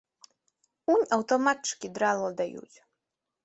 [0.93, 2.77] Унь аўтаматчыкі драла даюць.